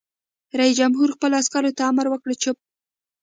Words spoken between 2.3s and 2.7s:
چپ!